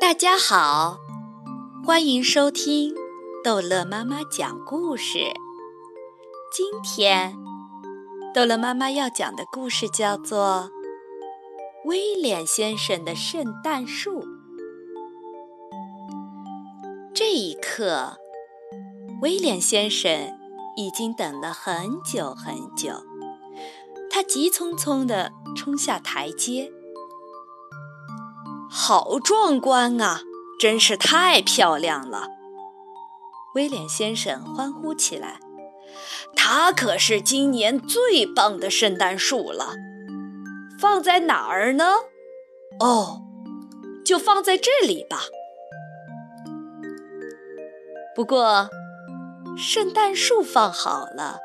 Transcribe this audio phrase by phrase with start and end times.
[0.00, 0.98] 大家好，
[1.84, 2.94] 欢迎收听
[3.42, 5.18] 逗乐妈妈讲故事。
[6.52, 7.36] 今天，
[8.34, 10.70] 逗乐妈妈要讲的故事叫做
[11.88, 14.22] 《威廉先生的圣诞树》。
[17.14, 18.16] 这一刻，
[19.22, 20.38] 威廉先生
[20.76, 23.02] 已经等了很久很久，
[24.10, 26.72] 他急匆匆地冲下台阶。
[28.88, 30.20] 好壮观啊！
[30.60, 32.28] 真是太漂亮了！
[33.56, 35.40] 威廉先生欢呼起来。
[36.36, 39.74] 它可是今年最棒的圣诞树了。
[40.78, 41.84] 放在哪儿呢？
[42.78, 43.22] 哦，
[44.04, 45.22] 就放在这里吧。
[48.14, 48.68] 不过，
[49.58, 51.40] 圣诞树放好了，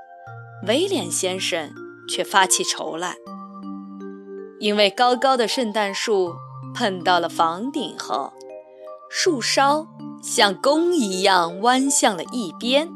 [0.68, 1.74] 威廉先生
[2.08, 3.16] 却发起愁来，
[4.60, 6.36] 因为高高的圣诞树。
[6.74, 8.34] 碰到了房顶后，
[9.10, 9.88] 树梢
[10.24, 12.88] 像弓一样弯向了一边。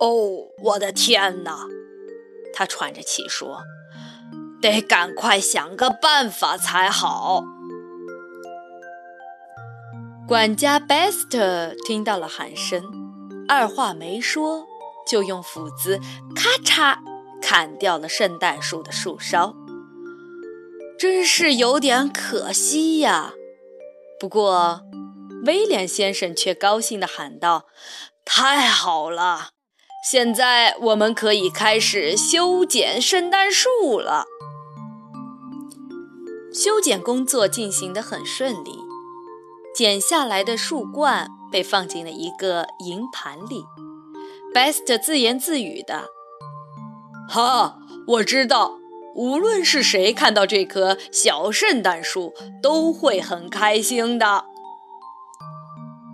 [0.00, 1.66] 哦，我的天哪！
[2.52, 3.62] 他喘着气说
[4.60, 7.42] ：“得赶快想个办法才好。”
[10.26, 12.82] 管家 Best 听到了喊声，
[13.48, 14.66] 二话没说，
[15.06, 15.98] 就用斧子
[16.34, 16.96] 咔嚓
[17.42, 19.54] 砍掉了圣诞树的树梢。
[21.04, 23.34] 真是有点可惜呀！
[24.18, 24.80] 不过，
[25.44, 27.66] 威廉先生却高兴地喊道
[28.24, 29.50] ：“太好了，
[30.08, 34.24] 现在我们可以开始修剪圣诞树了。”
[36.50, 38.78] 修剪工作进行得很顺利，
[39.74, 43.66] 剪下来的树冠被放进了一个银盘里。
[44.54, 46.06] Best 自言自语的
[47.28, 48.78] ：“哈，我知道。”
[49.14, 54.44] 无论是谁看到这棵小圣诞树，都会很开心的。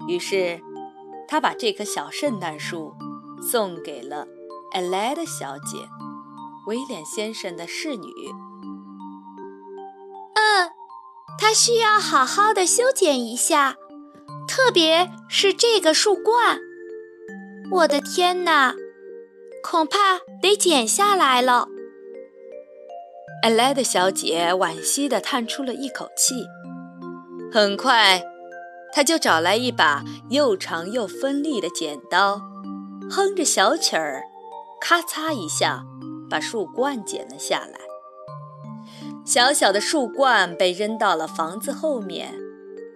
[0.07, 0.61] 于是，
[1.27, 2.95] 他把这棵小圣诞树
[3.41, 4.27] 送给了
[4.73, 5.79] 艾莱德小姐，
[6.67, 8.09] 威廉先生的侍女。
[10.35, 10.71] 嗯，
[11.39, 13.77] 他需要好好的修剪一下，
[14.47, 16.59] 特别是这个树冠。
[17.71, 18.75] 我的天哪，
[19.63, 21.69] 恐怕得剪下来了。
[23.43, 26.47] 艾莱德小姐惋惜地叹出了一口气。
[27.51, 28.23] 很快，
[28.93, 32.41] 她就找来一把又长又锋利的剪刀，
[33.11, 34.23] 哼着小曲儿，
[34.79, 35.85] 咔嚓一下
[36.29, 37.81] 把树冠剪了下来。
[39.25, 42.35] 小小的树冠被扔到了房子后面，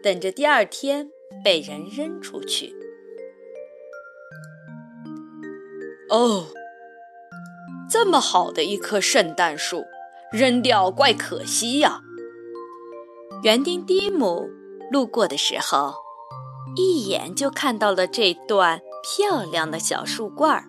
[0.03, 1.11] 等着第二天
[1.43, 2.75] 被人扔出去。
[6.11, 6.49] 哦，
[7.91, 9.85] 这么好的一棵圣诞树！
[10.35, 12.01] 扔掉怪可惜呀！
[13.45, 14.51] 园丁蒂姆
[14.91, 15.95] 路过的时候，
[16.75, 20.65] 一眼就看到了这段漂亮的小树冠儿。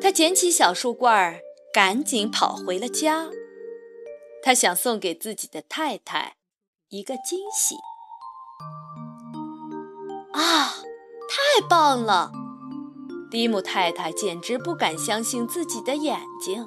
[0.00, 1.40] 他捡起小树冠儿，
[1.74, 3.30] 赶紧跑回了家。
[4.40, 6.36] 他想送给自己的太太
[6.90, 7.74] 一个惊喜。
[10.32, 10.76] 啊，
[11.28, 12.30] 太棒了！
[13.28, 16.64] 蒂姆太太简直不敢相信自己的眼睛。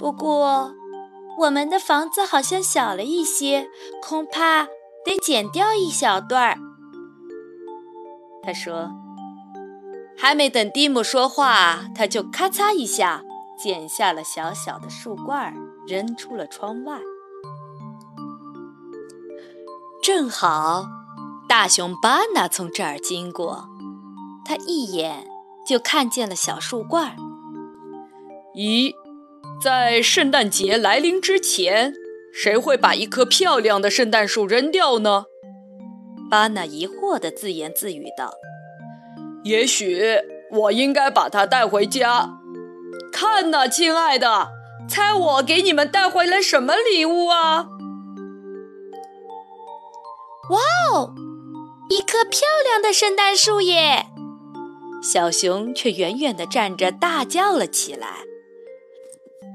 [0.00, 0.72] 不过，
[1.40, 3.68] 我们的房子好像小了一些，
[4.02, 4.64] 恐怕
[5.04, 6.56] 得剪掉一小段儿。
[8.42, 8.90] 他说
[10.16, 13.22] ：“还没等蒂姆说话，他就咔嚓一下
[13.58, 15.54] 剪下了小小的树冠，
[15.86, 16.98] 扔出了窗外。
[20.02, 20.86] 正好，
[21.46, 23.68] 大熊巴纳从这儿经过，
[24.46, 25.28] 他一眼
[25.66, 27.14] 就看见了小树冠。
[28.54, 28.94] 咦？”
[29.62, 31.92] 在圣诞节来临之前，
[32.32, 35.24] 谁会把一棵漂亮的圣诞树扔掉呢？
[36.30, 38.32] 巴纳疑惑地自言自语道
[39.44, 40.00] ：“也许
[40.50, 42.38] 我应该把它带回家。
[43.12, 44.48] 看呐，亲爱的，
[44.88, 47.66] 猜我给你们带回来什么礼物啊？”
[50.48, 50.58] 哇
[50.94, 51.14] 哦，
[51.90, 54.06] 一棵漂亮的圣诞树耶！
[55.02, 58.29] 小熊却远远地站着，大叫了起来。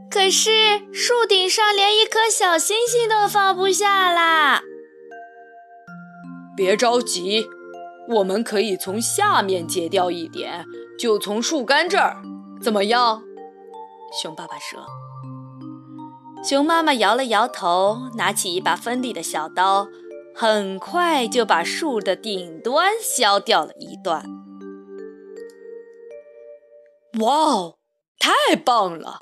[0.10, 0.52] 可是
[0.94, 4.62] 树顶上连一颗小星星都放不下啦！
[6.56, 7.48] 别着急，
[8.10, 10.66] 我们可以从下面截掉一点，
[10.98, 12.22] 就从树干这儿，
[12.62, 13.22] 怎么样？
[14.22, 14.86] 熊爸爸说。
[16.44, 19.88] 熊妈妈摇了摇头，拿起一把锋利的小刀，
[20.34, 24.24] 很快就把树的顶端削掉了一段。
[27.20, 27.78] 哇哦，
[28.20, 29.18] 太棒了！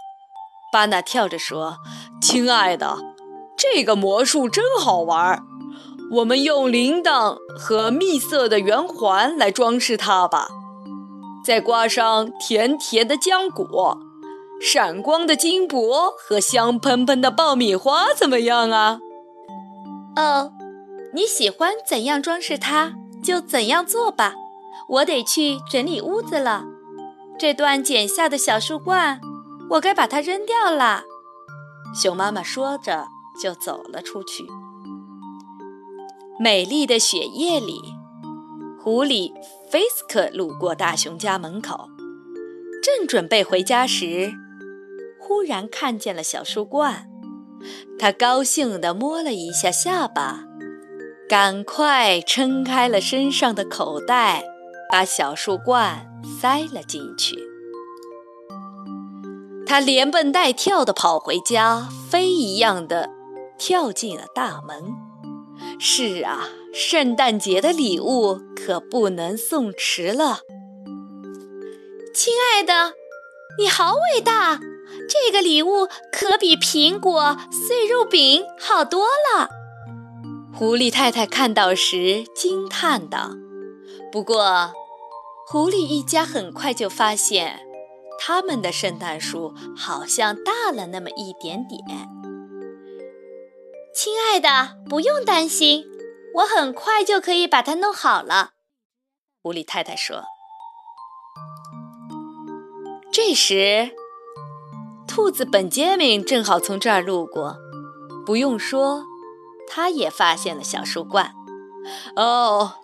[0.73, 1.77] 巴纳跳着说
[2.19, 2.97] ：“亲爱的，
[3.55, 5.43] 这个魔术真好玩。
[6.13, 10.47] 我们用铃铛和蜜色的圆环来装饰它吧，
[11.45, 13.99] 再挂上甜甜的浆果、
[14.59, 18.97] 闪光的金箔和香喷喷的爆米花，怎么样啊？”
[20.17, 20.51] 哦，
[21.13, 22.93] 你喜欢怎样装饰它，
[23.23, 24.33] 就怎样做吧。
[24.89, 26.63] 我得去整理屋子了。
[27.37, 29.21] 这段剪下的小树冠。
[29.73, 31.03] 我该把它扔掉了，
[31.95, 33.07] 熊妈妈说着
[33.41, 34.45] 就走了出去。
[36.39, 37.81] 美丽的雪夜里，
[38.79, 39.33] 狐狸
[39.71, 41.89] 菲斯克路过大熊家门口，
[42.83, 44.31] 正准备回家时，
[45.19, 47.09] 忽然看见了小树冠。
[47.97, 50.43] 他高兴地摸了一下下巴，
[51.27, 54.43] 赶快撑开了身上的口袋，
[54.91, 56.07] 把小树冠
[56.39, 57.52] 塞了进去。
[59.65, 63.10] 他连蹦带跳地跑回家，飞一样的
[63.57, 64.83] 跳进了大门。
[65.80, 70.39] 是啊，圣诞节的礼物可不能送迟了。
[72.13, 72.94] 亲爱的，
[73.57, 74.60] 你好伟大！
[75.10, 79.50] 这个礼物可比苹果、碎肉饼好多了。
[80.54, 83.31] 狐狸太太看到时惊叹道。
[84.12, 84.71] 不过，
[85.48, 87.66] 狐狸一家很快就发现。
[88.25, 91.81] 他们的圣诞树好像大了那么一点点。
[93.93, 95.83] 亲爱的，不用担心，
[96.35, 98.51] 我很快就可以把它弄好了。
[99.41, 100.23] 狐狸太太说。
[103.11, 103.91] 这时，
[105.05, 107.57] 兔子本杰明正好从这儿路过。
[108.25, 109.03] 不用说，
[109.67, 111.33] 他也发现了小树冠。
[112.15, 112.75] 哦。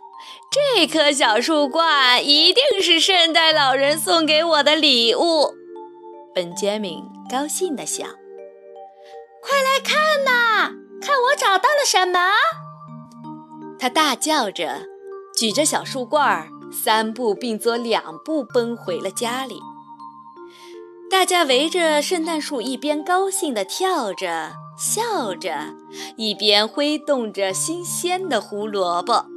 [0.51, 5.53] 这棵小树冠一定是圣诞老人送给我的礼物，
[6.33, 8.07] 本杰明高兴地想。
[9.43, 12.19] 快来看呐，看我找到了什么！
[13.77, 14.87] 他大叫着，
[15.37, 19.59] 举着小树冠，三步并作两步奔回了家里。
[21.11, 25.75] 大家围着圣诞树，一边高兴地跳着、笑着，
[26.17, 29.27] 一边挥动着新鲜的胡萝卜。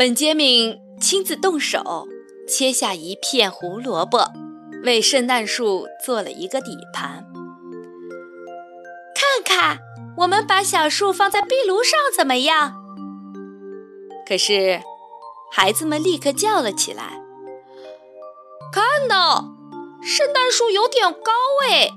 [0.00, 2.08] 本杰明亲自动手
[2.48, 4.30] 切下一片胡萝卜，
[4.82, 7.26] 为圣诞树做了一个底盘。
[9.14, 9.78] 看看，
[10.16, 12.76] 我们把小树放在壁炉上怎么样？
[14.26, 14.80] 可是，
[15.52, 17.20] 孩子们立刻叫了起来
[18.72, 19.50] ：“看呐，
[20.02, 21.30] 圣诞树有点高
[21.68, 21.90] 哎！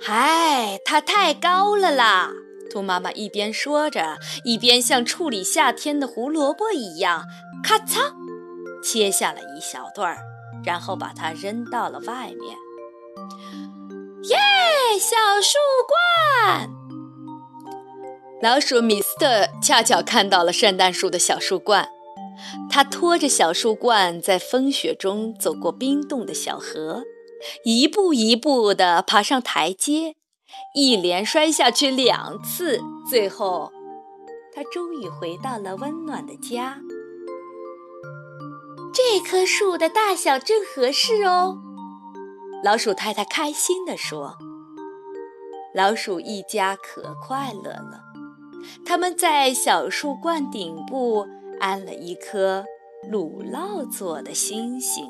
[0.00, 2.32] 嗨，它太高了啦！”
[2.76, 7.24] 兔妈妈一边说着，一边像处理夏天的胡萝卜一样，
[7.64, 8.12] 咔嚓
[8.84, 10.18] 切下了一小段儿，
[10.62, 12.54] 然后把它扔到了外面。
[14.24, 14.36] 耶，
[15.00, 15.56] 小树
[15.88, 16.68] 冠！
[18.42, 21.88] 老鼠米斯特恰巧看到了圣诞树的小树冠，
[22.68, 27.04] 他拖着小树冠在风雪中走过冰冻的小河，
[27.64, 30.16] 一步一步地爬上台阶。
[30.74, 33.72] 一连摔下去两次，最后，
[34.54, 36.78] 他终于回到了温暖的家。
[38.92, 41.58] 这棵树的大小正合适哦，
[42.64, 44.36] 老鼠太太开心地说。
[45.74, 48.00] 老鼠一家可快乐了，
[48.86, 51.26] 他们在小树冠顶部
[51.60, 52.64] 安了一颗
[53.10, 55.06] 乳酪做的星星。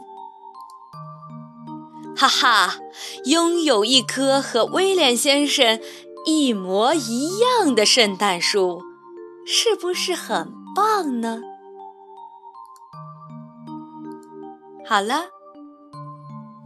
[2.17, 2.79] 哈哈，
[3.27, 5.79] 拥有一棵和威廉先生
[6.25, 8.81] 一模一样的圣诞树，
[9.45, 11.43] 是不是很棒呢？
[14.89, 15.27] 好了，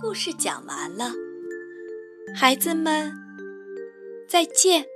[0.01, 1.11] 故事讲完了，
[2.37, 3.13] 孩子们，
[4.29, 4.90] 再见。